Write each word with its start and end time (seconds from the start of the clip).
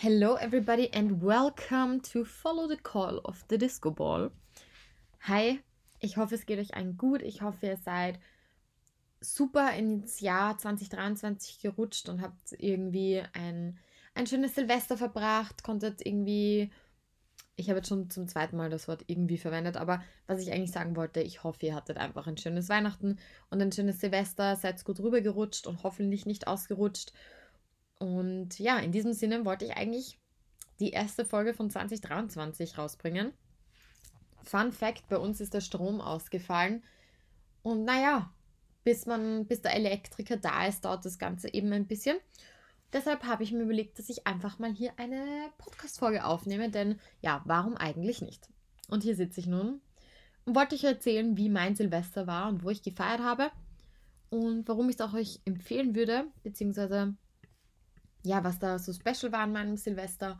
Hello, 0.00 0.36
everybody, 0.36 0.92
and 0.94 1.20
welcome 1.20 2.00
to 2.02 2.24
Follow 2.24 2.68
the 2.68 2.76
Call 2.76 3.18
of 3.24 3.44
the 3.48 3.58
Disco 3.58 3.90
Ball. 3.90 4.30
Hi, 5.22 5.58
ich 5.98 6.16
hoffe, 6.16 6.36
es 6.36 6.46
geht 6.46 6.60
euch 6.60 6.74
allen 6.74 6.96
gut. 6.96 7.20
Ich 7.20 7.42
hoffe, 7.42 7.66
ihr 7.66 7.78
seid 7.78 8.20
super 9.20 9.72
ins 9.72 10.20
Jahr 10.20 10.56
2023 10.56 11.58
gerutscht 11.58 12.08
und 12.08 12.22
habt 12.22 12.52
irgendwie 12.58 13.24
ein, 13.32 13.76
ein 14.14 14.28
schönes 14.28 14.54
Silvester 14.54 14.96
verbracht, 14.96 15.64
konntet 15.64 16.06
irgendwie. 16.06 16.70
Ich 17.56 17.68
habe 17.68 17.78
jetzt 17.78 17.88
schon 17.88 18.08
zum 18.08 18.28
zweiten 18.28 18.56
Mal 18.56 18.70
das 18.70 18.86
Wort 18.86 19.02
irgendwie 19.08 19.36
verwendet, 19.36 19.76
aber 19.76 20.00
was 20.28 20.40
ich 20.40 20.52
eigentlich 20.52 20.70
sagen 20.70 20.94
wollte, 20.94 21.22
ich 21.22 21.42
hoffe, 21.42 21.66
ihr 21.66 21.74
hattet 21.74 21.96
einfach 21.96 22.28
ein 22.28 22.36
schönes 22.36 22.68
Weihnachten 22.68 23.18
und 23.50 23.60
ein 23.60 23.72
schönes 23.72 23.98
Silvester, 23.98 24.54
seid 24.54 24.84
gut 24.84 25.00
rübergerutscht 25.00 25.66
und 25.66 25.82
hoffentlich 25.82 26.24
nicht 26.24 26.46
ausgerutscht 26.46 27.12
und 27.98 28.58
ja, 28.58 28.78
in 28.78 28.92
diesem 28.92 29.12
Sinne 29.12 29.44
wollte 29.44 29.64
ich 29.64 29.76
eigentlich 29.76 30.18
die 30.80 30.90
erste 30.90 31.24
Folge 31.24 31.54
von 31.54 31.70
2023 31.70 32.78
rausbringen. 32.78 33.32
Fun 34.42 34.72
Fact: 34.72 35.08
Bei 35.08 35.18
uns 35.18 35.40
ist 35.40 35.54
der 35.54 35.60
Strom 35.60 36.00
ausgefallen. 36.00 36.82
Und 37.62 37.84
naja, 37.84 38.32
bis, 38.84 39.06
man, 39.06 39.46
bis 39.46 39.60
der 39.62 39.74
Elektriker 39.74 40.36
da 40.36 40.66
ist, 40.66 40.84
dauert 40.84 41.04
das 41.04 41.18
Ganze 41.18 41.52
eben 41.52 41.72
ein 41.72 41.86
bisschen. 41.86 42.16
Deshalb 42.92 43.24
habe 43.24 43.42
ich 43.42 43.52
mir 43.52 43.64
überlegt, 43.64 43.98
dass 43.98 44.08
ich 44.08 44.26
einfach 44.26 44.58
mal 44.58 44.72
hier 44.72 44.92
eine 44.96 45.50
Podcast-Folge 45.58 46.24
aufnehme, 46.24 46.70
denn 46.70 46.98
ja, 47.20 47.42
warum 47.44 47.76
eigentlich 47.76 48.22
nicht? 48.22 48.48
Und 48.88 49.02
hier 49.02 49.14
sitze 49.14 49.40
ich 49.40 49.46
nun 49.46 49.82
und 50.46 50.56
wollte 50.56 50.74
euch 50.74 50.84
erzählen, 50.84 51.36
wie 51.36 51.50
mein 51.50 51.76
Silvester 51.76 52.26
war 52.26 52.48
und 52.48 52.64
wo 52.64 52.70
ich 52.70 52.82
gefeiert 52.82 53.20
habe 53.20 53.50
und 54.30 54.66
warum 54.66 54.88
ich 54.88 54.94
es 54.94 55.02
auch 55.02 55.12
euch 55.12 55.40
empfehlen 55.44 55.94
würde, 55.94 56.24
beziehungsweise 56.42 57.14
ja, 58.28 58.44
was 58.44 58.58
da 58.58 58.78
so 58.78 58.92
special 58.92 59.32
war 59.32 59.40
an 59.40 59.52
meinem 59.52 59.76
Silvester. 59.78 60.38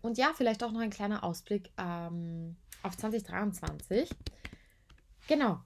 Und 0.00 0.16
ja, 0.16 0.32
vielleicht 0.34 0.64
auch 0.64 0.72
noch 0.72 0.80
ein 0.80 0.90
kleiner 0.90 1.22
Ausblick 1.22 1.70
ähm, 1.76 2.56
auf 2.82 2.96
2023. 2.96 4.08
Genau. 5.28 5.60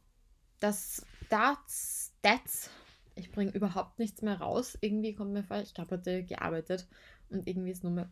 Das 0.59 1.07
Darts, 1.31 2.13
That's, 2.23 2.71
ich 3.15 3.31
bringe 3.31 3.53
überhaupt 3.53 4.01
nichts 4.01 4.23
mehr 4.23 4.41
raus. 4.41 4.77
Irgendwie 4.81 5.15
kommt 5.15 5.33
mir 5.33 5.45
vor, 5.45 5.61
ich 5.61 5.73
habe 5.79 5.97
heute 5.97 6.25
gearbeitet 6.25 6.89
und 7.31 7.47
irgendwie 7.47 7.71
ist 7.71 7.85
nur 7.85 7.93
mehr, 7.93 8.11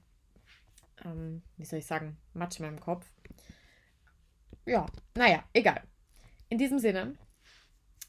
ähm, 1.04 1.42
wie 1.56 1.64
soll 1.64 1.80
ich 1.80 1.86
sagen, 1.86 2.16
Matsch 2.32 2.60
in 2.60 2.66
meinem 2.66 2.80
Kopf. 2.80 3.10
Ja, 4.66 4.86
naja, 5.16 5.42
egal. 5.52 5.82
In 6.48 6.58
diesem 6.58 6.78
Sinne, 6.78 7.16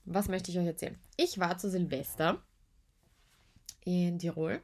was 0.06 0.28
möchte 0.28 0.52
ich 0.52 0.60
euch 0.60 0.68
erzählen? 0.68 1.00
Ich 1.16 1.40
war 1.40 1.58
zu 1.58 1.72
Silvester 1.72 2.44
in 3.84 4.20
Tirol 4.20 4.62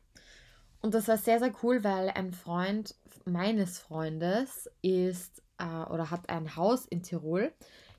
und 0.84 0.94
das 0.94 1.08
war 1.08 1.17
sehr, 1.17 1.39
sehr 1.39 1.53
cool, 1.64 1.84
weil 1.84 2.09
ein 2.09 2.34
Freund 2.34 2.95
meines 3.23 3.80
Freundes 3.80 4.70
ist 4.81 5.42
äh, 5.58 5.64
oder 5.64 6.12
hat 6.12 6.30
ein 6.30 6.58
Haus 6.58 6.86
in 6.86 7.02
Tirol. 7.02 7.53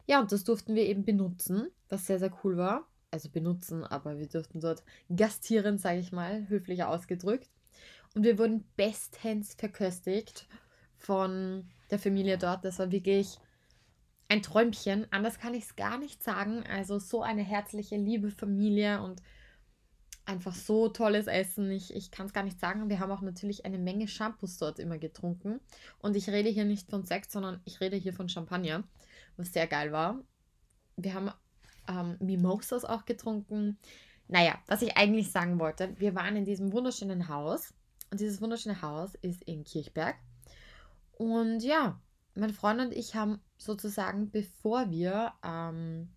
Ja, 0.06 0.20
und 0.20 0.30
das 0.30 0.44
durften 0.44 0.74
wir 0.74 0.84
eben 0.84 1.02
benutzen, 1.02 1.68
was 1.88 2.06
sehr, 2.06 2.18
sehr 2.18 2.30
cool 2.44 2.58
war. 2.58 2.86
Also 3.10 3.30
benutzen, 3.30 3.84
aber 3.84 4.18
wir 4.18 4.28
durften 4.28 4.60
dort 4.60 4.82
gastieren, 5.08 5.78
sage 5.78 6.00
ich 6.00 6.12
mal, 6.12 6.46
höflicher 6.48 6.90
ausgedrückt. 6.90 7.48
Und 8.14 8.22
wir 8.22 8.38
wurden 8.38 8.64
bestens 8.76 9.54
verköstigt 9.54 10.46
von 10.98 11.70
der 11.90 11.98
Familie 11.98 12.36
dort. 12.36 12.66
Das 12.66 12.78
war 12.78 12.90
wirklich 12.90 13.38
ein 14.28 14.42
Träumchen. 14.42 15.06
Anders 15.10 15.38
kann 15.38 15.54
ich 15.54 15.64
es 15.64 15.76
gar 15.76 15.96
nicht 15.96 16.22
sagen. 16.22 16.64
Also 16.70 16.98
so 16.98 17.22
eine 17.22 17.42
herzliche, 17.42 17.96
liebe 17.96 18.30
Familie 18.30 19.00
und 19.00 19.22
einfach 20.26 20.54
so 20.54 20.88
tolles 20.88 21.26
Essen. 21.26 21.70
Ich, 21.70 21.94
ich 21.94 22.10
kann 22.10 22.26
es 22.26 22.32
gar 22.32 22.42
nicht 22.42 22.58
sagen. 22.58 22.88
Wir 22.88 23.00
haben 23.00 23.12
auch 23.12 23.20
natürlich 23.20 23.64
eine 23.64 23.78
Menge 23.78 24.08
Shampoos 24.08 24.58
dort 24.58 24.78
immer 24.78 24.98
getrunken. 24.98 25.60
Und 25.98 26.16
ich 26.16 26.28
rede 26.28 26.48
hier 26.48 26.64
nicht 26.64 26.88
von 26.88 27.04
Sekt, 27.04 27.30
sondern 27.30 27.60
ich 27.64 27.80
rede 27.80 27.96
hier 27.96 28.12
von 28.12 28.28
Champagner, 28.28 28.84
was 29.36 29.52
sehr 29.52 29.66
geil 29.66 29.92
war. 29.92 30.20
Wir 30.96 31.14
haben 31.14 31.30
ähm, 31.88 32.16
Mimosas 32.20 32.84
auch 32.84 33.04
getrunken. 33.04 33.78
Naja, 34.28 34.58
was 34.66 34.82
ich 34.82 34.96
eigentlich 34.96 35.30
sagen 35.30 35.58
wollte, 35.58 35.94
wir 35.98 36.14
waren 36.14 36.36
in 36.36 36.44
diesem 36.44 36.72
wunderschönen 36.72 37.28
Haus. 37.28 37.74
Und 38.10 38.20
dieses 38.20 38.40
wunderschöne 38.40 38.80
Haus 38.80 39.14
ist 39.16 39.42
in 39.42 39.64
Kirchberg. 39.64 40.16
Und 41.12 41.60
ja, 41.60 42.00
mein 42.34 42.52
Freund 42.52 42.80
und 42.80 42.92
ich 42.92 43.14
haben 43.14 43.40
sozusagen, 43.58 44.30
bevor 44.30 44.90
wir 44.90 45.32
ähm, 45.44 46.08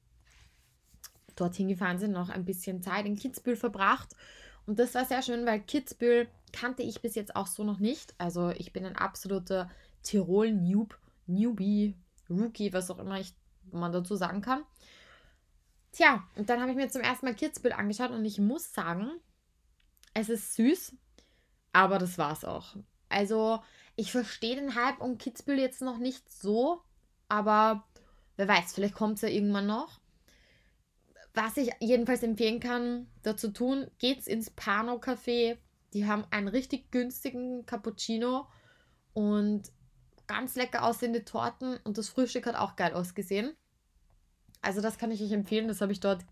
dorthin 1.40 1.68
gefahren 1.68 2.00
sind, 2.00 2.12
noch 2.12 2.30
ein 2.30 2.46
bisschen 2.46 2.81
Zeit 2.81 3.06
in 3.06 3.16
Kitzbühel 3.16 3.56
verbracht. 3.56 4.16
Und 4.66 4.80
das 4.80 4.96
war 4.96 5.06
sehr 5.06 5.22
schön, 5.22 5.46
weil 5.46 5.62
Kitzbühel 5.62 6.28
kannte 6.52 6.84
ich 6.84 7.02
bis 7.02 7.16
jetzt 7.16 7.36
auch 7.36 7.48
so 7.48 7.64
noch 7.64 7.80
nicht. 7.80 8.14
Also 8.18 8.50
ich 8.50 8.74
bin 8.74 8.86
ein 8.86 8.96
absoluter 8.96 9.70
Tirol-Noob, 10.03 10.97
Newbie, 11.28 11.96
Rookie, 12.30 12.74
was 12.74 12.92
auch 12.92 13.00
immer 13.00 13.20
ich, 13.20 13.34
man 13.72 13.92
dazu 13.92 14.16
sagen 14.16 14.42
kann. 14.42 14.64
Tja, 15.92 16.24
und 16.36 16.50
dann 16.50 16.59
habe 16.59 16.72
ich 16.72 16.78
mir 16.78 16.90
zum 16.90 17.02
ersten 17.02 17.26
Mal 17.26 17.36
Kitzbühel 17.36 17.74
angeschaut 17.74 18.12
und 18.12 18.26
ich 18.26 18.40
muss 18.40 18.74
sagen, 18.74 19.09
es 20.14 20.30
ist 20.30 20.56
süß, 20.56 20.96
aber 21.74 21.97
das 21.97 22.18
war's 22.18 22.44
auch. 22.44 22.76
Also 23.09 23.62
ich 23.96 24.12
verstehe 24.12 24.56
den 24.56 24.76
Hype 24.76 25.02
um 25.02 25.18
Kitzbühel 25.18 25.59
jetzt 25.59 25.81
noch 25.81 25.97
nicht 25.97 26.30
so, 26.31 26.81
aber 27.30 27.84
wer 28.36 28.47
weiß, 28.47 28.74
vielleicht 28.74 28.96
kommt 28.96 29.16
es 29.16 29.22
ja 29.22 29.30
irgendwann 29.30 29.68
noch. 29.68 30.00
Was 31.40 31.56
ich 31.56 31.70
jedenfalls 31.80 32.24
empfehlen 32.24 32.59
kann, 32.59 33.06
dazu 33.22 33.50
tun, 33.50 33.86
geht's 34.00 34.25
ins 34.25 34.50
Pano 34.50 34.96
Café. 34.96 35.59
Die 35.94 36.08
haben 36.08 36.25
einen 36.31 36.48
richtig 36.48 36.90
günstigen 36.90 37.64
Cappuccino 37.68 38.48
und 39.14 39.72
ganz 40.26 40.56
lecker 40.56 40.84
aussehende 40.84 41.26
Torten 41.26 41.78
und 41.84 42.00
das 42.00 42.09
Frühstück 42.09 42.47
hat 42.47 42.56
auch 42.56 42.76
geil 42.76 42.92
ausgesehen. 42.94 43.56
Also 44.64 44.81
das 44.81 44.97
kann 44.97 45.12
ich 45.12 45.22
euch 45.22 45.31
empfehlen, 45.31 45.68
das 45.68 45.80
habe 45.80 45.92
ich 45.92 46.00
dort 46.00 46.26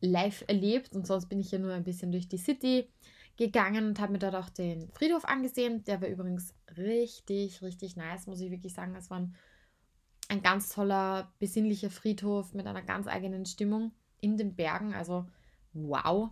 live 0.00 0.42
erlebt 0.48 0.92
und 0.92 1.06
sonst 1.06 1.28
bin 1.28 1.38
ich 1.38 1.52
ja 1.52 1.60
nur 1.60 1.72
ein 1.72 1.84
bisschen 1.84 2.10
durch 2.10 2.28
die 2.28 2.36
City 2.36 2.90
gegangen 3.36 3.86
und 3.86 4.00
habe 4.00 4.10
mir 4.10 4.18
dort 4.18 4.34
auch 4.34 4.50
den 4.50 4.88
Friedhof 4.88 5.24
angesehen. 5.24 5.84
Der 5.84 6.02
war 6.02 6.08
übrigens 6.08 6.52
richtig, 6.76 7.62
richtig 7.62 7.94
nice, 7.94 8.26
muss 8.26 8.40
ich 8.40 8.50
wirklich 8.50 8.74
sagen. 8.74 8.96
Es 8.96 9.08
war 9.08 9.30
ein 10.26 10.42
ganz 10.42 10.70
toller, 10.70 11.32
besinnlicher 11.38 11.90
Friedhof 11.90 12.54
mit 12.54 12.66
einer 12.66 12.82
ganz 12.82 13.06
eigenen 13.06 13.46
Stimmung 13.46 13.92
in 14.22 14.38
den 14.38 14.54
Bergen. 14.54 14.94
Also 14.94 15.26
wow. 15.74 16.30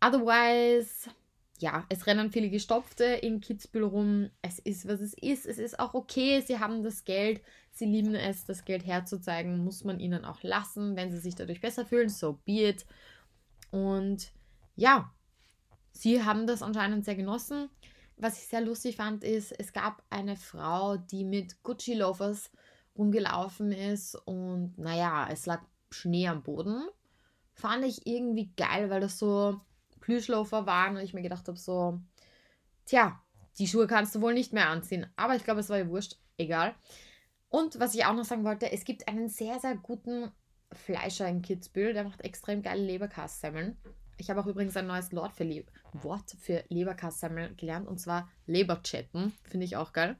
Otherwise, 0.00 1.10
ja, 1.58 1.84
es 1.88 2.06
rennen 2.06 2.30
viele 2.30 2.48
Gestopfte 2.48 3.04
in 3.04 3.40
Kitzbühel 3.40 3.84
rum. 3.84 4.30
Es 4.40 4.58
ist, 4.58 4.88
was 4.88 5.00
es 5.00 5.12
ist. 5.14 5.44
Es 5.44 5.58
ist 5.58 5.78
auch 5.78 5.92
okay. 5.92 6.40
Sie 6.40 6.58
haben 6.58 6.82
das 6.82 7.04
Geld. 7.04 7.42
Sie 7.72 7.84
lieben 7.84 8.14
es, 8.14 8.44
das 8.44 8.64
Geld 8.64 8.86
herzuzeigen. 8.86 9.62
Muss 9.62 9.84
man 9.84 10.00
ihnen 10.00 10.24
auch 10.24 10.42
lassen, 10.42 10.96
wenn 10.96 11.10
sie 11.10 11.18
sich 11.18 11.34
dadurch 11.34 11.60
besser 11.60 11.84
fühlen. 11.84 12.08
So 12.08 12.38
be 12.44 12.68
it. 12.68 12.86
Und 13.70 14.32
ja, 14.76 15.12
sie 15.92 16.22
haben 16.22 16.46
das 16.46 16.62
anscheinend 16.62 17.04
sehr 17.04 17.16
genossen. 17.16 17.68
Was 18.18 18.38
ich 18.38 18.46
sehr 18.46 18.62
lustig 18.62 18.96
fand, 18.96 19.24
ist, 19.24 19.52
es 19.52 19.74
gab 19.74 20.02
eine 20.08 20.36
Frau, 20.36 20.96
die 20.96 21.24
mit 21.24 21.62
Gucci 21.62 21.92
Loafers 21.94 22.50
rumgelaufen 22.96 23.72
ist 23.72 24.14
und 24.14 24.78
naja, 24.78 25.28
es 25.30 25.44
lag 25.44 25.62
Schnee 25.90 26.28
am 26.28 26.42
Boden. 26.42 26.88
Fand 27.54 27.84
ich 27.84 28.06
irgendwie 28.06 28.50
geil, 28.56 28.90
weil 28.90 29.00
das 29.00 29.18
so 29.18 29.60
Plüschlofer 30.00 30.66
waren 30.66 30.96
und 30.96 31.02
ich 31.02 31.14
mir 31.14 31.22
gedacht 31.22 31.48
habe, 31.48 31.58
so, 31.58 32.00
tja, 32.84 33.20
die 33.58 33.66
Schuhe 33.66 33.86
kannst 33.86 34.14
du 34.14 34.20
wohl 34.20 34.34
nicht 34.34 34.52
mehr 34.52 34.68
anziehen. 34.68 35.06
Aber 35.16 35.34
ich 35.34 35.44
glaube, 35.44 35.60
es 35.60 35.70
war 35.70 35.78
ja 35.78 35.88
wurscht, 35.88 36.16
egal. 36.36 36.74
Und 37.48 37.80
was 37.80 37.94
ich 37.94 38.04
auch 38.04 38.14
noch 38.14 38.24
sagen 38.24 38.44
wollte, 38.44 38.70
es 38.70 38.84
gibt 38.84 39.08
einen 39.08 39.28
sehr, 39.28 39.58
sehr 39.60 39.76
guten 39.76 40.30
Fleischer 40.72 41.28
in 41.28 41.42
Kitzbühel, 41.42 41.94
der 41.94 42.04
macht 42.04 42.22
extrem 42.22 42.62
geile 42.62 42.82
Leberkassemmeln. 42.82 43.76
Ich 44.18 44.30
habe 44.30 44.40
auch 44.40 44.46
übrigens 44.46 44.76
ein 44.76 44.86
neues 44.86 45.12
Wort 45.12 45.34
für, 45.34 45.44
Le 45.44 45.64
Leberkassemmeln 46.68 47.56
gelernt 47.56 47.86
und 47.86 47.98
zwar 47.98 48.30
Leberchatten. 48.46 49.32
Finde 49.44 49.66
ich 49.66 49.76
auch 49.76 49.92
geil. 49.92 50.16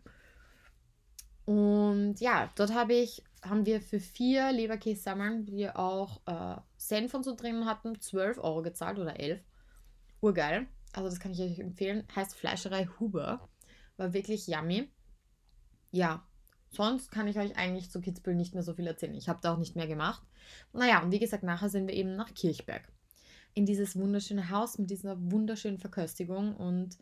Und 1.47 2.21
ja, 2.21 2.51
dort 2.57 2.75
habe 2.75 2.95
ich 2.95 3.23
haben 3.49 3.67
wir 3.67 3.81
für 3.81 4.01
vier 4.01 4.53
Leberkässammeln, 4.53 5.47
die 5.47 5.71
auch 5.71 6.21
äh, 6.27 6.61
Senf 6.77 7.15
und 7.15 7.25
so 7.25 7.35
drin 7.35 7.65
hatten, 7.65 8.01
12 8.01 8.39
Euro 8.39 8.63
gezahlt 8.63 8.99
oder 8.99 9.19
11. 9.19 9.41
Urgeil. 10.21 10.67
Also 10.93 11.09
das 11.09 11.21
kann 11.21 11.33
ich 11.33 11.41
euch 11.41 11.59
empfehlen. 11.59 12.05
Heißt 12.15 12.35
Fleischerei 12.35 12.89
Huber. 12.99 13.49
War 13.97 14.13
wirklich 14.13 14.47
yummy. 14.47 14.91
Ja, 15.91 16.27
sonst 16.71 17.11
kann 17.11 17.29
ich 17.29 17.39
euch 17.39 17.57
eigentlich 17.57 17.91
zu 17.91 18.01
Kitzbühel 18.01 18.35
nicht 18.35 18.55
mehr 18.55 18.63
so 18.63 18.75
viel 18.75 18.87
erzählen. 18.87 19.15
Ich 19.15 19.29
habe 19.29 19.41
da 19.43 19.55
auch 19.55 19.59
nicht 19.59 19.77
mehr 19.77 19.87
gemacht. 19.87 20.23
Naja, 20.73 21.03
und 21.03 21.13
wie 21.13 21.19
gesagt, 21.19 21.43
nachher 21.43 21.69
sind 21.69 21.87
wir 21.87 21.95
eben 21.95 22.17
nach 22.17 22.35
Kirchberg. 22.35 22.91
In 23.55 23.67
dieses 23.67 23.97
wunderschöne 23.97 24.51
Haus 24.51 24.79
mit 24.79 24.91
dieser 24.91 25.17
wunderschönen 25.31 25.79
Verköstigung. 25.79 26.57
Und 26.57 26.99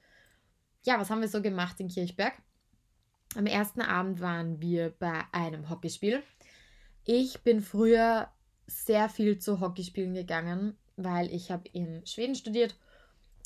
ja, 0.85 1.01
was 1.01 1.11
haben 1.11 1.21
wir 1.21 1.29
so 1.29 1.43
gemacht 1.43 1.81
in 1.81 1.89
Kirchberg? 1.89 2.35
Am 3.37 3.47
ersten 3.47 3.81
Abend 3.81 4.21
waren 4.21 4.61
wir 4.61 4.91
bei 4.91 5.25
einem 5.33 5.69
Hockeyspiel. 5.69 6.23
Ich 7.05 7.43
bin 7.43 7.61
früher 7.61 8.29
sehr 8.67 9.09
viel 9.09 9.39
zu 9.39 9.61
Hockeyspielen 9.61 10.15
gegangen, 10.15 10.77
weil 10.97 11.33
ich 11.33 11.51
habe 11.51 11.69
in 11.73 12.07
Schweden 12.07 12.37
studiert. 12.37 12.77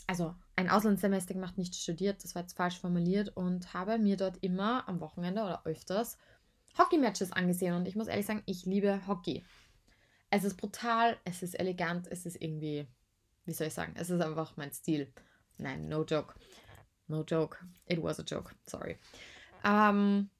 Also 0.06 0.34
ein 0.56 0.68
Auslandssemester 0.68 1.34
gemacht, 1.34 1.56
nicht 1.56 1.74
studiert, 1.74 2.22
das 2.22 2.34
war 2.34 2.42
jetzt 2.42 2.56
falsch 2.56 2.78
formuliert 2.78 3.34
und 3.36 3.72
habe 3.72 3.98
mir 3.98 4.16
dort 4.16 4.36
immer 4.42 4.86
am 4.88 5.00
Wochenende 5.00 5.42
oder 5.42 5.64
öfters 5.64 6.18
Hockey-Matches 6.76 7.32
angesehen. 7.32 7.74
Und 7.74 7.88
ich 7.88 7.96
muss 7.96 8.08
ehrlich 8.08 8.26
sagen, 8.26 8.42
ich 8.44 8.66
liebe 8.66 9.06
Hockey. 9.06 9.44
Es 10.30 10.44
ist 10.44 10.56
brutal, 10.56 11.16
es 11.24 11.42
ist 11.42 11.58
elegant, 11.58 12.06
es 12.08 12.26
ist 12.26 12.40
irgendwie, 12.40 12.86
wie 13.46 13.52
soll 13.52 13.68
ich 13.68 13.74
sagen, 13.74 13.94
es 13.96 14.10
ist 14.10 14.20
einfach 14.20 14.56
mein 14.56 14.72
Stil. 14.72 15.10
Nein, 15.56 15.88
no 15.88 16.04
joke. 16.04 16.34
No 17.06 17.22
joke. 17.22 17.56
It 17.86 18.02
was 18.02 18.20
a 18.20 18.22
joke. 18.22 18.54
Sorry. 18.66 18.98
Ähm, 19.64 20.30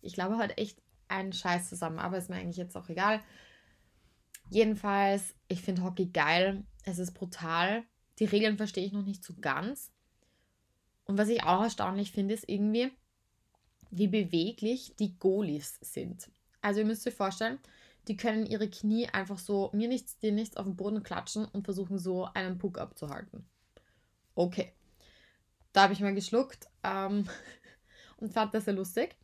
ich 0.00 0.14
glaube 0.14 0.38
heute 0.38 0.56
echt 0.58 0.80
einen 1.08 1.32
Scheiß 1.32 1.68
zusammen, 1.68 1.98
aber 1.98 2.18
ist 2.18 2.30
mir 2.30 2.36
eigentlich 2.36 2.56
jetzt 2.56 2.76
auch 2.76 2.88
egal. 2.88 3.20
Jedenfalls, 4.50 5.34
ich 5.48 5.62
finde 5.62 5.82
Hockey 5.82 6.06
geil. 6.06 6.64
Es 6.84 6.98
ist 6.98 7.12
brutal. 7.12 7.84
Die 8.18 8.24
Regeln 8.24 8.56
verstehe 8.56 8.84
ich 8.84 8.92
noch 8.92 9.04
nicht 9.04 9.24
so 9.24 9.34
ganz. 9.40 9.92
Und 11.04 11.18
was 11.18 11.28
ich 11.28 11.42
auch 11.44 11.62
erstaunlich 11.62 12.12
finde, 12.12 12.34
ist 12.34 12.48
irgendwie, 12.48 12.90
wie 13.90 14.08
beweglich 14.08 14.94
die 14.98 15.18
Goalies 15.18 15.78
sind. 15.80 16.30
Also 16.60 16.80
ihr 16.80 16.86
müsst 16.86 17.06
euch 17.06 17.14
vorstellen, 17.14 17.58
die 18.08 18.16
können 18.16 18.46
ihre 18.46 18.68
Knie 18.68 19.08
einfach 19.08 19.38
so 19.38 19.70
mir 19.72 19.88
nichts, 19.88 20.18
dir 20.18 20.32
nichts 20.32 20.56
auf 20.56 20.66
den 20.66 20.76
Boden 20.76 21.02
klatschen 21.02 21.44
und 21.44 21.64
versuchen 21.64 21.98
so 21.98 22.28
einen 22.34 22.58
Puck 22.58 22.78
abzuhalten. 22.78 23.48
Okay. 24.34 24.72
Da 25.72 25.82
habe 25.82 25.92
ich 25.92 26.00
mal 26.00 26.14
geschluckt 26.14 26.68
ähm, 26.82 27.28
und 28.16 28.32
fand 28.32 28.54
das 28.54 28.64
sehr 28.64 28.74
lustig. 28.74 29.16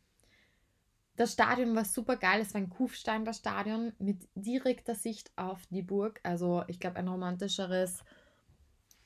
Das 1.15 1.33
Stadion 1.33 1.75
war 1.75 1.85
super 1.85 2.17
geil. 2.17 2.41
Es 2.41 2.53
war 2.53 2.61
ein 2.61 2.69
Kufsteiner 2.69 3.33
Stadion 3.33 3.93
mit 3.99 4.27
direkter 4.35 4.95
Sicht 4.95 5.31
auf 5.35 5.65
die 5.67 5.83
Burg. 5.83 6.19
Also 6.23 6.63
ich 6.67 6.79
glaube, 6.79 6.97
ein 6.97 7.07
romantischeres 7.07 8.03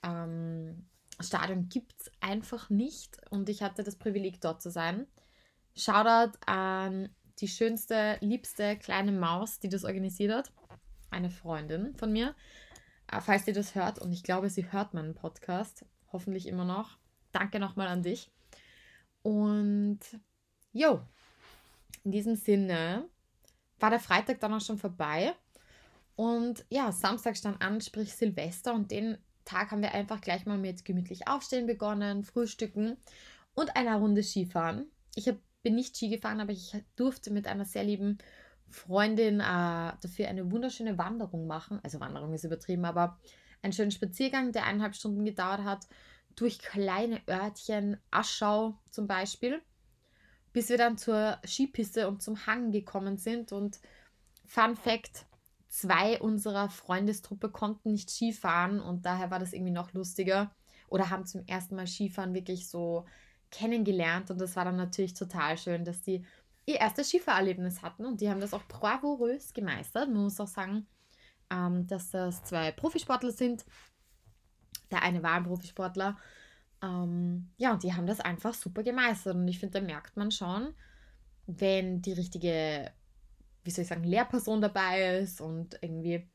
ähm, 0.04 0.88
Stadion 1.20 1.68
gibt 1.68 1.94
es 2.00 2.12
einfach 2.22 2.70
nicht. 2.70 3.20
Und 3.30 3.50
ich 3.50 3.62
hatte 3.62 3.84
das 3.84 3.98
Privileg, 3.98 4.40
dort 4.40 4.62
zu 4.62 4.70
sein. 4.70 5.06
Shoutout 5.76 6.38
an 6.46 7.10
die 7.40 7.48
schönste, 7.50 8.18
liebste 8.22 8.78
kleine 8.78 9.12
Maus, 9.12 9.60
die 9.60 9.70
das 9.70 9.84
organisiert 9.84 10.34
hat. 10.34 10.52
Eine 11.12 11.30
Freundin 11.30 11.94
von 11.96 12.12
mir. 12.12 12.36
Äh, 13.12 13.22
falls 13.22 13.48
ihr 13.48 13.54
das 13.54 13.76
hört, 13.76 14.00
und 14.00 14.14
ich 14.14 14.24
glaube, 14.24 14.50
sie 14.50 14.72
hört 14.72 14.94
meinen 14.94 15.14
Podcast, 15.14 15.86
hoffentlich 16.12 16.48
immer 16.48 16.66
noch. 16.66 16.98
Danke 17.32 17.60
nochmal 17.60 17.88
an 17.88 18.02
dich. 18.02 18.32
Und 19.28 20.00
jo, 20.72 21.02
in 22.06 22.12
diesem 22.12 22.38
Sinne 22.38 23.10
war 23.78 23.90
der 23.90 24.00
Freitag 24.00 24.40
dann 24.40 24.54
auch 24.54 24.62
schon 24.62 24.78
vorbei. 24.78 25.34
Und 26.16 26.66
ja, 26.70 26.94
Samstag 26.94 27.36
stand 27.36 27.62
an, 27.62 27.82
sprich 27.82 28.14
Silvester. 28.14 28.74
Und 28.74 28.90
den 28.90 29.18
Tag 29.44 29.72
haben 29.72 29.82
wir 29.82 29.94
einfach 29.94 30.22
gleich 30.22 30.46
mal 30.46 30.58
mit 30.58 30.86
gemütlich 30.86 31.28
aufstehen 31.28 31.68
begonnen, 31.68 32.24
frühstücken 32.24 32.96
und 33.54 33.76
einer 33.76 33.98
Runde 33.98 34.24
Skifahren. 34.24 34.90
Ich 35.14 35.28
hab, 35.28 35.36
bin 35.62 35.76
nicht 35.76 35.98
Ski 35.98 36.08
gefahren, 36.08 36.40
aber 36.40 36.54
ich 36.54 36.82
durfte 36.96 37.30
mit 37.30 37.48
einer 37.48 37.66
sehr 37.66 37.84
lieben 37.84 38.20
Freundin 38.70 39.42
äh, 39.42 39.92
dafür 40.02 40.30
eine 40.30 40.50
wunderschöne 40.50 40.98
Wanderung 40.98 41.48
machen. 41.48 41.82
Also 41.84 42.00
Wanderung 42.00 42.34
ist 42.34 42.46
übertrieben, 42.46 42.86
aber 42.86 43.20
einen 43.62 43.74
schönen 43.74 43.92
Spaziergang, 43.92 44.54
der 44.54 44.64
eineinhalb 44.64 44.96
Stunden 44.96 45.26
gedauert 45.26 45.66
hat, 45.66 45.86
durch 46.38 46.60
kleine 46.60 47.22
Örtchen, 47.28 47.98
Aschau 48.12 48.80
zum 48.90 49.08
Beispiel, 49.08 49.62
bis 50.54 50.70
wir 50.70 50.78
dann 50.78 50.98
zur 50.98 51.40
Skipiste 51.46 52.08
und 52.08 52.22
zum 52.22 52.46
Hang 52.46 52.72
gekommen 52.72 53.18
sind. 53.18 53.52
Und 53.52 53.82
Fun 54.46 54.78
Fact: 54.78 55.26
zwei 55.68 56.22
unserer 56.22 56.70
Freundestruppe 56.70 57.50
konnten 57.50 57.92
nicht 57.92 58.10
Skifahren 58.10 58.80
und 58.80 59.06
daher 59.06 59.30
war 59.32 59.40
das 59.40 59.52
irgendwie 59.52 59.74
noch 59.74 59.92
lustiger 59.94 60.56
oder 60.88 61.10
haben 61.10 61.26
zum 61.26 61.46
ersten 61.48 61.76
Mal 61.76 61.88
Skifahren 61.88 62.34
wirklich 62.34 62.70
so 62.70 63.06
kennengelernt 63.52 64.32
und 64.32 64.40
das 64.40 64.56
war 64.56 64.66
dann 64.66 64.78
natürlich 64.78 65.14
total 65.14 65.58
schön, 65.58 65.84
dass 65.84 66.02
die 66.02 66.26
ihr 66.66 66.76
erstes 66.76 67.08
Skifahrerlebnis 67.10 67.82
hatten 67.82 68.06
und 68.06 68.22
die 68.22 68.30
haben 68.30 68.42
das 68.42 68.54
auch 68.54 68.64
bravourös 68.68 69.54
gemeistert. 69.54 70.10
Man 70.10 70.24
muss 70.24 70.40
auch 70.40 70.48
sagen, 70.48 70.86
ähm, 71.50 71.88
dass 71.88 72.12
das 72.12 72.44
zwei 72.44 72.72
Profisportler 72.72 73.32
sind. 73.32 73.66
Der 74.92 75.04
eine 75.04 75.24
war 75.24 75.34
ein 75.34 75.44
Profisportler. 75.44 76.18
Ähm, 76.82 77.50
ja, 77.58 77.74
und 77.74 77.84
die 77.84 77.94
haben 77.94 78.08
das 78.08 78.20
einfach 78.20 78.54
super 78.54 78.84
gemeistert 78.84 79.36
und 79.36 79.48
ich 79.48 79.60
finde, 79.60 79.80
da 79.80 79.86
merkt 79.86 80.16
man 80.16 80.32
schon, 80.32 80.74
wenn 81.48 82.02
die 82.02 82.14
richtige 82.14 82.92
wie 83.68 83.72
soll 83.72 83.82
ich 83.84 83.90
sagen, 83.90 84.06
Lehrperson 84.06 84.62
dabei 84.62 85.18
ist 85.20 85.42
und 85.42 85.78
irgendwie, 85.82 86.26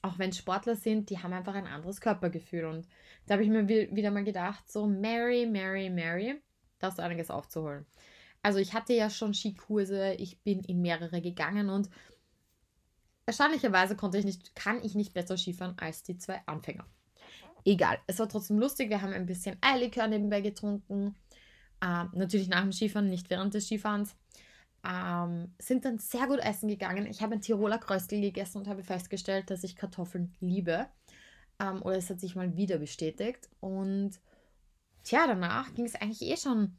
auch 0.00 0.18
wenn 0.18 0.32
Sportler 0.32 0.74
sind, 0.74 1.10
die 1.10 1.18
haben 1.18 1.34
einfach 1.34 1.54
ein 1.54 1.66
anderes 1.66 2.00
Körpergefühl. 2.00 2.64
Und 2.64 2.88
da 3.26 3.34
habe 3.34 3.44
ich 3.44 3.50
mir 3.50 3.68
wieder 3.68 4.10
mal 4.10 4.24
gedacht, 4.24 4.72
so 4.72 4.86
Mary, 4.86 5.44
Mary, 5.44 5.90
Mary, 5.90 6.40
da 6.78 6.86
hast 6.86 6.98
du 6.98 7.02
einiges 7.02 7.30
aufzuholen. 7.30 7.84
Also 8.42 8.58
ich 8.58 8.72
hatte 8.72 8.94
ja 8.94 9.10
schon 9.10 9.34
Skikurse, 9.34 10.14
ich 10.14 10.40
bin 10.40 10.60
in 10.60 10.80
mehrere 10.80 11.20
gegangen 11.20 11.68
und 11.68 11.90
erstaunlicherweise 13.26 13.94
konnte 13.94 14.16
ich 14.16 14.24
nicht, 14.24 14.56
kann 14.56 14.82
ich 14.82 14.94
nicht 14.94 15.12
besser 15.12 15.36
Skifahren 15.36 15.78
als 15.78 16.02
die 16.04 16.16
zwei 16.16 16.40
Anfänger. 16.46 16.86
Egal, 17.64 17.98
es 18.06 18.18
war 18.18 18.28
trotzdem 18.28 18.58
lustig. 18.58 18.90
Wir 18.90 19.02
haben 19.02 19.12
ein 19.12 19.26
bisschen 19.26 19.56
Eierlikör 19.60 20.06
nebenbei 20.06 20.40
getrunken. 20.40 21.14
Äh, 21.80 22.04
natürlich 22.12 22.48
nach 22.48 22.62
dem 22.62 22.72
Skifahren, 22.72 23.08
nicht 23.08 23.30
während 23.30 23.54
des 23.54 23.66
Skifahrens 23.66 24.16
ähm, 24.84 25.52
sind 25.58 25.84
dann 25.84 25.98
sehr 25.98 26.26
gut 26.26 26.38
essen 26.38 26.68
gegangen. 26.68 27.06
Ich 27.06 27.22
habe 27.22 27.34
ein 27.34 27.40
Tiroler 27.40 27.78
Kröstel 27.78 28.20
gegessen 28.20 28.58
und 28.58 28.68
habe 28.68 28.82
festgestellt, 28.82 29.50
dass 29.50 29.64
ich 29.64 29.76
Kartoffeln 29.76 30.34
liebe. 30.40 30.86
Ähm, 31.60 31.82
oder 31.82 31.96
es 31.96 32.10
hat 32.10 32.20
sich 32.20 32.36
mal 32.36 32.56
wieder 32.56 32.78
bestätigt. 32.78 33.48
Und 33.60 34.12
tja, 35.02 35.26
danach 35.26 35.74
ging 35.74 35.84
es 35.84 35.94
eigentlich 35.94 36.22
eh 36.22 36.36
schon 36.36 36.76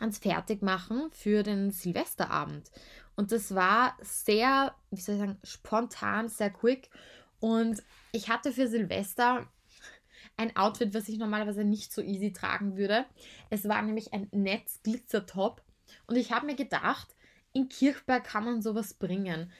ans 0.00 0.18
Fertigmachen 0.18 1.10
für 1.12 1.42
den 1.42 1.70
Silvesterabend. 1.70 2.70
Und 3.16 3.32
das 3.32 3.54
war 3.54 3.96
sehr, 4.00 4.74
wie 4.90 5.00
soll 5.00 5.14
ich 5.14 5.20
sagen, 5.20 5.38
spontan, 5.44 6.28
sehr 6.28 6.50
quick. 6.50 6.90
Und 7.38 7.82
ich 8.12 8.28
hatte 8.28 8.52
für 8.52 8.66
Silvester 8.66 9.46
ein 10.36 10.56
Outfit, 10.56 10.94
was 10.94 11.08
ich 11.08 11.18
normalerweise 11.18 11.64
nicht 11.64 11.92
so 11.92 12.02
easy 12.02 12.32
tragen 12.32 12.76
würde. 12.76 13.04
Es 13.50 13.68
war 13.68 13.80
nämlich 13.82 14.12
ein 14.12 14.28
Netz-Glitzer-Top 14.32 15.62
und 16.06 16.16
ich 16.16 16.32
habe 16.32 16.46
mir 16.46 16.56
gedacht, 16.56 17.14
in 17.52 17.68
Kirchberg 17.68 18.24
kann 18.24 18.44
man 18.44 18.62
sowas 18.62 18.94
bringen. 18.94 19.50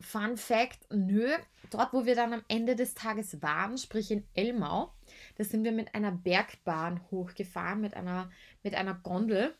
Fun 0.00 0.36
Fact, 0.36 0.86
nö, 0.92 1.30
dort 1.70 1.92
wo 1.92 2.04
wir 2.04 2.14
dann 2.14 2.32
am 2.32 2.44
Ende 2.48 2.76
des 2.76 2.94
Tages 2.94 3.42
waren, 3.42 3.78
sprich 3.78 4.10
in 4.10 4.24
Elmau, 4.34 4.92
da 5.36 5.44
sind 5.44 5.64
wir 5.64 5.72
mit 5.72 5.94
einer 5.94 6.12
Bergbahn 6.12 7.00
hochgefahren, 7.10 7.80
mit 7.80 7.94
einer, 7.94 8.30
mit 8.62 8.74
einer 8.74 8.94
Gondel. 8.94 9.54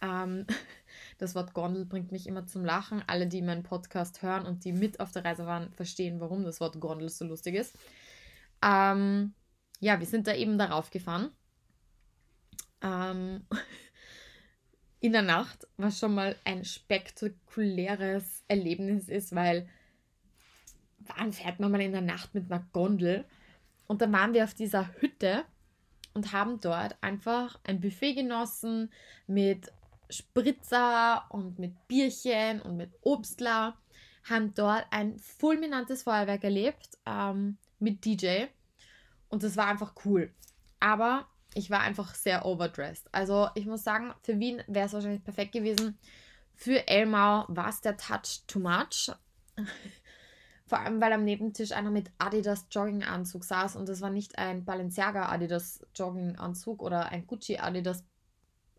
Ähm, 0.00 0.46
das 1.18 1.34
Wort 1.34 1.52
Gondel 1.52 1.84
bringt 1.84 2.12
mich 2.12 2.26
immer 2.26 2.46
zum 2.46 2.64
Lachen. 2.64 3.02
Alle, 3.06 3.26
die 3.26 3.42
meinen 3.42 3.62
Podcast 3.62 4.22
hören 4.22 4.46
und 4.46 4.64
die 4.64 4.72
mit 4.72 5.00
auf 5.00 5.12
der 5.12 5.24
Reise 5.24 5.46
waren, 5.46 5.72
verstehen, 5.72 6.20
warum 6.20 6.44
das 6.44 6.60
Wort 6.60 6.80
Gondel 6.80 7.08
so 7.10 7.26
lustig 7.26 7.56
ist. 7.56 7.76
Ähm, 8.64 9.34
ja, 9.80 10.00
wir 10.00 10.06
sind 10.06 10.26
da 10.26 10.34
eben 10.34 10.56
darauf 10.56 10.90
gefahren. 10.90 11.30
Ähm, 12.80 13.46
in 15.00 15.12
der 15.12 15.22
Nacht, 15.22 15.68
was 15.76 15.98
schon 15.98 16.14
mal 16.14 16.34
ein 16.44 16.64
spektakuläres 16.64 18.42
Erlebnis 18.48 19.08
ist, 19.08 19.34
weil 19.34 19.68
wann 21.00 21.34
fährt 21.34 21.60
man 21.60 21.70
mal 21.70 21.82
in 21.82 21.92
der 21.92 22.00
Nacht 22.00 22.34
mit 22.34 22.50
einer 22.50 22.66
Gondel? 22.72 23.26
Und 23.86 24.00
dann 24.00 24.12
waren 24.12 24.32
wir 24.32 24.44
auf 24.44 24.54
dieser 24.54 24.88
Hütte 25.00 25.44
und 26.14 26.32
haben 26.32 26.58
dort 26.60 26.96
einfach 27.02 27.60
ein 27.64 27.82
Buffet 27.82 28.14
genossen 28.14 28.90
mit 29.26 29.70
Spritzer 30.08 31.26
und 31.28 31.58
mit 31.58 31.86
Bierchen 31.86 32.62
und 32.62 32.78
mit 32.78 32.90
Obstler. 33.02 33.76
Haben 34.22 34.54
dort 34.54 34.86
ein 34.90 35.18
fulminantes 35.18 36.04
Feuerwerk 36.04 36.44
erlebt 36.44 36.96
ähm, 37.04 37.58
mit 37.84 38.04
DJ. 38.04 38.46
Und 39.28 39.42
das 39.42 39.56
war 39.56 39.68
einfach 39.68 39.94
cool. 40.04 40.32
Aber 40.80 41.26
ich 41.54 41.70
war 41.70 41.80
einfach 41.80 42.14
sehr 42.14 42.44
overdressed. 42.44 43.08
Also 43.12 43.48
ich 43.54 43.66
muss 43.66 43.84
sagen, 43.84 44.12
für 44.22 44.38
Wien 44.40 44.62
wäre 44.66 44.86
es 44.86 44.92
wahrscheinlich 44.92 45.22
perfekt 45.22 45.52
gewesen. 45.52 45.96
Für 46.54 46.88
Elmau 46.88 47.44
war 47.48 47.68
es 47.68 47.80
der 47.80 47.96
Touch 47.96 48.42
too 48.46 48.60
much. 48.60 49.12
Vor 50.66 50.78
allem, 50.78 51.00
weil 51.00 51.12
am 51.12 51.24
Nebentisch 51.24 51.72
einer 51.72 51.90
mit 51.90 52.10
Adidas 52.18 52.66
Jogginganzug 52.70 53.44
saß 53.44 53.76
und 53.76 53.88
das 53.88 54.00
war 54.00 54.10
nicht 54.10 54.38
ein 54.38 54.64
Balenciaga 54.64 55.28
Adidas 55.28 55.86
Jogginganzug 55.94 56.82
oder 56.82 57.10
ein 57.10 57.26
Gucci 57.26 57.58
Adidas 57.58 58.04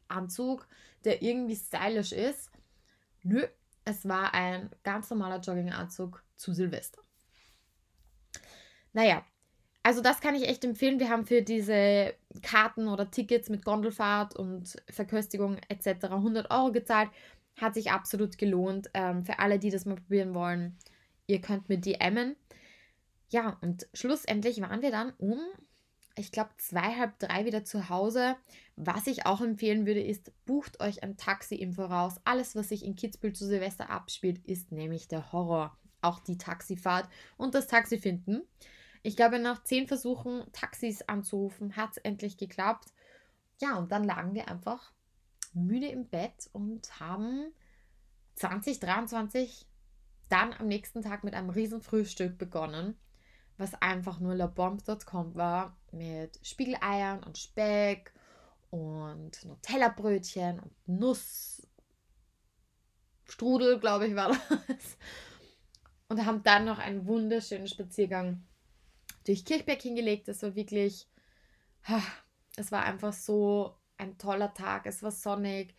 Anzug, 0.08 0.68
der 1.04 1.22
irgendwie 1.22 1.56
stylisch 1.56 2.12
ist. 2.12 2.52
Nö, 3.24 3.46
es 3.86 4.08
war 4.08 4.34
ein 4.34 4.70
ganz 4.84 5.10
normaler 5.10 5.40
Jogginganzug 5.40 6.24
zu 6.36 6.54
Silvester. 6.54 7.05
Naja, 8.96 9.26
also 9.84 10.02
das 10.02 10.22
kann 10.22 10.36
ich 10.36 10.48
echt 10.48 10.64
empfehlen. 10.64 11.00
Wir 11.00 11.10
haben 11.10 11.26
für 11.26 11.42
diese 11.42 12.14
Karten 12.42 12.88
oder 12.88 13.12
Tickets 13.12 13.50
mit 13.50 13.66
Gondelfahrt 13.66 14.36
und 14.36 14.82
Verköstigung 14.90 15.58
etc. 15.68 16.06
100 16.06 16.50
Euro 16.50 16.72
gezahlt. 16.72 17.10
Hat 17.60 17.74
sich 17.74 17.92
absolut 17.92 18.38
gelohnt. 18.38 18.90
Ähm, 18.94 19.26
für 19.26 19.40
alle, 19.40 19.60
die 19.60 19.70
das 19.70 19.86
mal 19.86 19.96
probieren 19.96 20.34
wollen, 20.34 20.78
ihr 21.28 21.42
könnt 21.42 21.68
mit 21.68 21.86
DMen. 21.86 22.38
Ja, 23.30 23.58
und 23.62 23.86
schlussendlich 23.94 24.62
waren 24.62 24.82
wir 24.82 24.92
dann 24.92 25.12
um 25.18 25.40
ich 26.18 26.32
glaube, 26.32 26.52
zwei, 26.58 26.96
halb 26.96 27.20
drei 27.20 27.46
wieder 27.46 27.66
zu 27.66 27.90
Hause. 27.90 28.38
Was 28.78 29.08
ich 29.08 29.26
auch 29.26 29.42
empfehlen 29.42 29.86
würde, 29.86 30.02
ist, 30.02 30.32
bucht 30.46 30.80
euch 30.80 31.04
ein 31.04 31.18
Taxi 31.18 31.56
im 31.56 31.74
Voraus. 31.74 32.22
Alles, 32.24 32.56
was 32.56 32.70
sich 32.70 32.86
in 32.86 32.96
Kitzbühel 32.96 33.34
zu 33.34 33.46
Silvester 33.46 33.90
abspielt, 33.90 34.40
ist 34.46 34.72
nämlich 34.72 35.10
der 35.10 35.34
Horror. 35.34 35.78
Auch 36.02 36.20
die 36.20 36.38
Taxifahrt 36.38 37.10
und 37.36 37.54
das 37.54 37.68
Taxi 37.68 37.98
finden. 37.98 38.44
Ich 39.06 39.16
glaube, 39.16 39.38
nach 39.38 39.64
zehn 39.64 39.88
Versuchen, 39.88 40.52
Taxis 40.52 41.04
anzurufen, 41.04 41.76
hat 41.76 41.92
es 41.92 41.98
endlich 41.98 42.38
geklappt. 42.38 42.92
Ja, 43.62 43.78
und 43.78 43.92
dann 43.92 44.04
lagen 44.04 44.34
wir 44.34 44.50
einfach 44.50 44.94
müde 45.54 45.86
im 45.90 46.08
Bett 46.10 46.50
und 46.54 47.00
haben 47.00 47.54
2023 48.34 49.68
dann 50.28 50.54
am 50.54 50.66
nächsten 50.66 51.04
Tag 51.04 51.24
mit 51.24 51.36
einem 51.36 51.52
riesen 51.52 51.82
Frühstück 51.82 52.40
begonnen, 52.40 52.98
was 53.58 53.76
einfach 53.80 54.20
nur 54.20 54.34
labomb.com 54.34 55.36
war, 55.36 55.78
mit 55.92 56.40
Spiegeleiern 56.42 57.22
und 57.22 57.38
Speck 57.38 58.12
und 58.72 59.46
Nutella-Brötchen 59.46 60.60
und 60.60 60.74
Nussstrudel, 60.88 61.70
glaube 63.80 64.08
ich, 64.08 64.16
war 64.16 64.30
das. 64.68 64.98
Und 66.08 66.26
haben 66.26 66.42
dann 66.42 66.66
noch 66.66 66.80
einen 66.80 67.06
wunderschönen 67.06 67.68
Spaziergang 67.68 68.44
durch 69.26 69.46
Kirchberg 69.46 69.82
hingelegt. 69.82 70.28
Es 70.28 70.42
war 70.44 70.56
wirklich, 70.56 71.08
es 72.56 72.72
war 72.72 72.84
einfach 72.84 73.14
so 73.14 73.76
ein 73.98 74.18
toller 74.18 74.54
Tag. 74.54 74.86
Es 74.86 75.04
war 75.04 75.12
sonnig. 75.12 75.76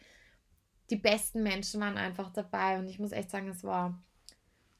Die 0.90 0.96
besten 0.96 1.42
Menschen 1.42 1.80
waren 1.80 1.96
einfach 1.96 2.30
dabei 2.32 2.78
und 2.78 2.86
ich 2.88 2.98
muss 2.98 3.12
echt 3.12 3.30
sagen, 3.30 3.48
es 3.48 3.64
war, 3.64 4.00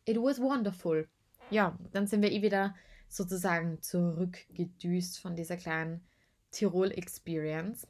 it 0.05 0.17
was 0.17 0.41
wonderful. 0.41 1.09
Ja, 1.51 1.79
dann 1.93 2.07
sind 2.07 2.23
wir 2.23 2.31
eh 2.31 2.43
wieder 2.43 2.75
sozusagen 3.09 3.83
zurückgedüst 3.83 5.19
von 5.19 5.37
dieser 5.37 5.57
kleinen 5.57 6.05
Tirol-Experience. 6.53 7.87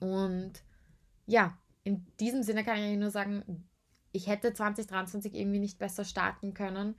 Und 0.00 0.62
ja, 1.26 1.58
in 1.84 2.06
diesem 2.20 2.42
Sinne 2.42 2.64
kann 2.64 2.78
ich 2.78 2.98
nur 2.98 3.10
sagen, 3.10 3.68
ich 4.12 4.26
hätte 4.26 4.52
2023 4.52 5.34
irgendwie 5.34 5.58
nicht 5.58 5.78
besser 5.78 6.04
starten 6.04 6.54
können 6.54 6.96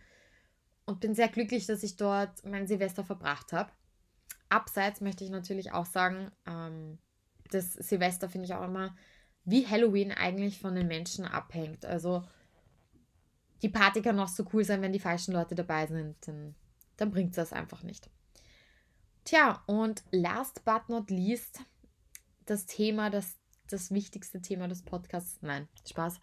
und 0.90 1.00
bin 1.00 1.14
sehr 1.14 1.30
glücklich, 1.30 1.68
dass 1.68 1.84
ich 1.84 1.96
dort 1.96 2.44
mein 2.44 2.68
Silvester 2.68 3.04
verbracht 3.04 3.54
habe. 3.54 3.72
Abseits 4.50 5.02
möchte 5.02 5.24
ich 5.24 5.30
natürlich 5.30 5.72
auch 5.72 5.86
sagen, 5.86 6.32
ähm, 6.48 6.98
das 7.52 7.74
Silvester 7.74 8.28
finde 8.28 8.46
ich 8.46 8.56
auch 8.56 8.66
immer, 8.66 8.96
wie 9.46 9.68
Halloween 9.68 10.12
eigentlich 10.12 10.60
von 10.60 10.76
den 10.76 10.88
Menschen 10.88 11.26
abhängt. 11.26 11.86
Also 11.86 12.24
die 13.62 13.70
Party 13.70 14.02
kann 14.02 14.16
noch 14.16 14.28
so 14.28 14.46
cool 14.54 14.64
sein, 14.64 14.82
wenn 14.82 14.94
die 14.94 15.00
falschen 15.00 15.34
Leute 15.34 15.54
dabei 15.54 15.86
sind, 15.86 16.16
dann, 16.28 16.56
dann 16.98 17.12
bringt 17.12 17.38
das 17.38 17.54
einfach 17.54 17.84
nicht. 17.84 18.10
Tja, 19.26 19.62
und 19.68 20.04
last 20.12 20.66
but 20.66 20.90
not 20.90 21.12
least, 21.12 21.62
das 22.46 22.66
Thema, 22.66 23.12
das, 23.12 23.38
das 23.70 23.92
wichtigste 23.92 24.42
Thema 24.42 24.68
des 24.68 24.82
Podcasts. 24.82 25.38
Nein, 25.42 25.68
Spaß. 25.88 26.20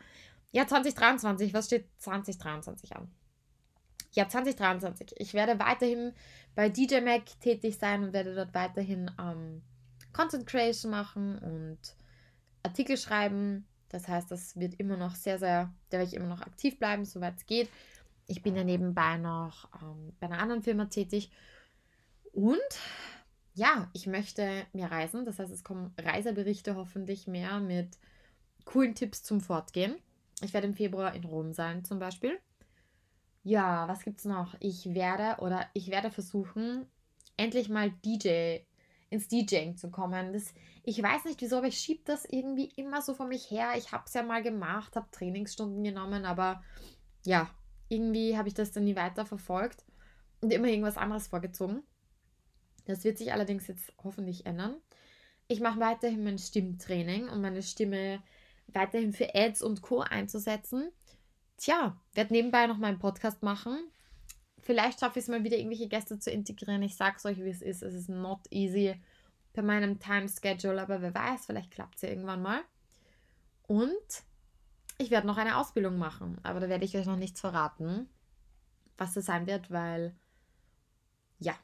Ja, 0.51 0.67
2023, 0.67 1.55
was 1.55 1.67
steht 1.67 1.89
2023 1.99 2.97
an? 2.97 3.09
Ja, 4.17 4.29
2023. 4.29 5.15
Ich 5.19 5.35
werde 5.35 5.59
weiterhin 5.59 6.13
bei 6.55 6.69
DJ 6.71 7.01
Mac 7.01 7.25
tätig 7.41 7.77
sein 7.79 8.03
und 8.03 8.13
werde 8.13 8.35
dort 8.35 8.55
weiterhin 8.55 9.11
ähm, 9.21 9.63
Content 10.13 10.47
Creation 10.47 10.91
machen 10.91 11.39
und 11.39 11.79
Artikel 12.63 12.97
schreiben. 12.97 13.67
Das 13.91 14.09
heißt, 14.09 14.31
das 14.31 14.59
wird 14.59 14.75
immer 14.81 14.97
noch 14.97 15.15
sehr, 15.15 15.39
sehr, 15.39 15.73
da 15.91 15.99
werde 15.99 16.09
ich 16.11 16.17
immer 16.17 16.29
noch 16.29 16.41
aktiv 16.41 16.79
bleiben, 16.79 17.05
soweit 17.05 17.37
es 17.37 17.47
geht. 17.47 17.69
Ich 18.27 18.43
bin 18.43 18.57
ja 18.57 18.65
nebenbei 18.65 19.19
noch 19.19 19.69
ähm, 19.83 20.15
bei 20.19 20.27
einer 20.27 20.39
anderen 20.39 20.63
Firma 20.63 20.87
tätig. 20.87 21.31
Und 22.33 22.59
ja, 23.55 23.91
ich 23.93 24.07
möchte 24.07 24.67
mehr 24.73 24.91
reisen. 24.91 25.27
Das 25.27 25.39
heißt, 25.39 25.53
es 25.53 25.63
kommen 25.63 25.95
Reiseberichte 25.99 26.75
hoffentlich 26.75 27.27
mehr 27.27 27.61
mit 27.61 27.99
coolen 28.65 28.95
Tipps 28.95 29.23
zum 29.23 29.41
Fortgehen. 29.41 29.97
Ich 30.43 30.55
werde 30.55 30.67
im 30.67 30.75
Februar 30.75 31.15
in 31.15 31.25
Rom 31.25 31.53
sein 31.53 31.85
zum 31.85 31.99
Beispiel. 31.99 32.39
Ja, 33.47 33.87
was 33.87 34.03
gibt's 34.03 34.25
noch? 34.25 34.57
Ich 34.59 34.93
werde 34.93 35.41
oder 35.41 35.71
ich 35.73 35.89
werde 35.93 36.11
versuchen, 36.11 36.85
endlich 37.37 37.69
mal 37.69 37.93
DJ 38.05 38.59
ins 39.09 39.29
DJing 39.29 39.77
zu 39.77 39.89
kommen. 39.93 40.33
Das, 40.33 40.53
ich 40.83 41.01
weiß 41.01 41.27
nicht 41.27 41.41
wieso, 41.41 41.59
aber 41.59 41.69
ich 41.69 41.79
schiebe 41.79 42.03
das 42.05 42.25
irgendwie 42.25 42.73
immer 42.75 43.03
so 43.03 43.15
vor 43.15 43.29
mich 43.29 43.49
her. 43.49 43.75
Ich 43.77 43.93
habe 43.93 44.03
es 44.05 44.15
ja 44.15 44.25
mal 44.25 44.43
gemacht, 44.43 44.97
habe 44.97 45.07
Trainingsstunden 45.13 45.85
genommen, 45.85 46.25
aber 46.25 46.61
ja, 47.25 47.49
irgendwie 47.89 48.37
habe 48.37 48.49
ich 48.49 48.55
das 48.55 48.73
dann 48.73 48.83
nie 48.83 48.97
weiter 48.97 49.25
verfolgt 49.25 49.85
und 50.41 50.53
immer 50.53 50.67
irgendwas 50.67 50.97
anderes 50.97 51.29
vorgezogen. 51.29 51.85
Das 52.87 53.05
wird 53.05 53.17
sich 53.17 53.33
allerdings 53.33 53.69
jetzt 53.69 53.93
hoffentlich 54.03 54.45
ändern. 54.45 54.75
Ich 55.47 55.61
mache 55.61 55.79
weiterhin 55.79 56.25
mein 56.25 56.39
Stimmtraining, 56.39 57.29
um 57.29 57.43
meine 57.43 57.63
Stimme 57.63 58.25
weiterhin 58.67 59.13
für 59.13 59.37
Ads 59.37 59.63
und 59.63 59.83
Co. 59.83 60.01
einzusetzen 60.01 60.91
tja, 61.57 61.97
werde 62.15 62.33
nebenbei 62.33 62.67
noch 62.67 62.79
meinen 62.79 62.99
Podcast 62.99 63.43
machen. 63.43 63.91
Vielleicht 64.61 65.01
schaffe 65.01 65.19
ich 65.19 65.25
es 65.25 65.29
mal 65.29 65.45
wieder, 65.45 65.57
irgendwelche 65.57 65.89
Gäste 65.89 66.19
zu 66.19 66.31
integrieren. 66.31 66.83
Ich 66.83 66.97
sage 66.97 67.17
es 67.19 67.25
euch, 67.25 67.39
wie 67.39 67.51
es 67.51 67.63
ist. 67.63 67.83
Es 67.83 67.95
ist 67.95 68.09
not 68.09 68.41
easy 68.51 69.01
bei 69.53 69.63
meinem 69.63 69.99
Time 69.99 70.29
Schedule, 70.29 70.81
aber 70.81 71.01
wer 71.01 71.15
weiß, 71.15 71.47
vielleicht 71.47 71.71
klappt 71.71 71.97
es 71.97 72.03
ja 72.03 72.11
irgendwann 72.11 72.43
mal. 72.43 72.61
Und 73.67 74.25
ich 74.99 75.11
werde 75.11 75.27
noch 75.27 75.37
eine 75.37 75.57
Ausbildung 75.57 75.99
machen, 75.99 76.39
aber 76.43 76.61
da 76.61 76.69
werde 76.69 76.85
ich 76.85 76.97
euch 76.97 77.07
noch 77.07 77.17
nichts 77.17 77.41
verraten, 77.41 78.09
was 78.97 79.15
das 79.15 79.27
sein 79.27 79.47
wird, 79.47 79.71
weil 79.71 80.15
ja, 81.39 81.55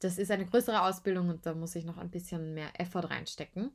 das 0.00 0.18
ist 0.18 0.30
eine 0.30 0.46
größere 0.46 0.82
Ausbildung 0.82 1.28
und 1.28 1.46
da 1.46 1.54
muss 1.54 1.74
ich 1.74 1.84
noch 1.84 1.98
ein 1.98 2.10
bisschen 2.10 2.54
mehr 2.54 2.68
Effort 2.78 3.10
reinstecken 3.10 3.70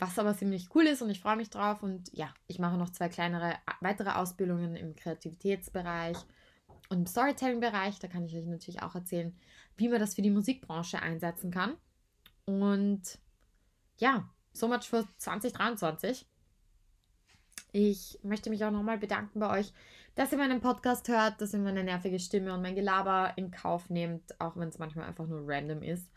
was 0.00 0.18
aber 0.18 0.36
ziemlich 0.36 0.74
cool 0.74 0.86
ist 0.86 1.02
und 1.02 1.10
ich 1.10 1.20
freue 1.20 1.36
mich 1.36 1.50
drauf. 1.50 1.82
Und 1.82 2.12
ja, 2.12 2.32
ich 2.46 2.58
mache 2.58 2.76
noch 2.76 2.90
zwei 2.90 3.08
kleinere 3.08 3.54
weitere 3.80 4.10
Ausbildungen 4.10 4.76
im 4.76 4.96
Kreativitätsbereich 4.96 6.16
und 6.88 6.98
im 6.98 7.06
Storytelling-Bereich. 7.06 7.98
Da 7.98 8.08
kann 8.08 8.24
ich 8.24 8.34
euch 8.34 8.46
natürlich 8.46 8.82
auch 8.82 8.94
erzählen, 8.94 9.36
wie 9.76 9.88
man 9.88 10.00
das 10.00 10.14
für 10.14 10.22
die 10.22 10.30
Musikbranche 10.30 11.00
einsetzen 11.00 11.50
kann. 11.50 11.76
Und 12.46 13.18
ja, 13.98 14.28
so 14.52 14.68
much 14.68 14.84
für 14.84 15.06
2023. 15.18 16.26
Ich 17.72 18.18
möchte 18.22 18.50
mich 18.50 18.64
auch 18.64 18.72
nochmal 18.72 18.98
bedanken 18.98 19.38
bei 19.38 19.60
euch, 19.60 19.72
dass 20.14 20.32
ihr 20.32 20.38
meinen 20.38 20.60
Podcast 20.60 21.08
hört, 21.08 21.40
dass 21.40 21.54
ihr 21.54 21.60
meine 21.60 21.84
nervige 21.84 22.18
Stimme 22.18 22.52
und 22.52 22.62
mein 22.62 22.74
Gelaber 22.74 23.32
in 23.36 23.50
Kauf 23.50 23.90
nehmt, 23.90 24.40
auch 24.40 24.56
wenn 24.56 24.68
es 24.68 24.78
manchmal 24.78 25.06
einfach 25.06 25.26
nur 25.26 25.42
random 25.46 25.82
ist. 25.82 26.10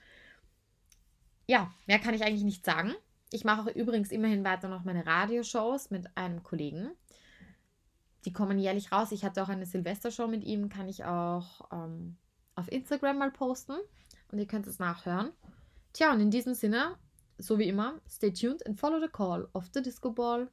Ja, 1.46 1.72
mehr 1.86 2.00
kann 2.00 2.16
ich 2.16 2.24
eigentlich 2.24 2.44
nicht 2.44 2.66
sagen. 2.66 2.96
Ich 3.34 3.44
mache 3.44 3.62
auch 3.62 3.76
übrigens 3.76 4.12
immerhin 4.12 4.44
weiter 4.44 4.68
noch 4.68 4.84
meine 4.84 5.08
Radioshows 5.08 5.90
mit 5.90 6.06
einem 6.16 6.44
Kollegen. 6.44 6.92
Die 8.26 8.32
kommen 8.32 8.60
jährlich 8.60 8.92
raus. 8.92 9.12
Ich 9.12 9.26
hatte 9.26 9.42
auch 9.42 9.50
eine 9.50 9.66
Silvestershow 9.66 10.28
mit 10.28 10.44
ihm, 10.44 10.70
kann 10.70 10.88
ich 10.88 11.04
auch 11.04 11.68
ähm, 11.72 12.16
auf 12.54 12.72
Instagram 12.72 13.18
mal 13.18 13.32
posten 13.32 13.74
und 14.32 14.38
ihr 14.38 14.46
könnt 14.46 14.68
es 14.68 14.78
nachhören. 14.78 15.32
Tja, 15.94 16.14
und 16.14 16.20
in 16.20 16.30
diesem 16.30 16.54
Sinne, 16.54 16.96
so 17.40 17.58
wie 17.58 17.68
immer, 17.68 18.00
stay 18.08 18.32
tuned 18.32 18.64
and 18.68 18.80
follow 18.80 19.00
the 19.02 19.12
call 19.12 19.50
of 19.54 19.68
the 19.74 19.82
Disco 19.82 20.12
Ball. 20.12 20.48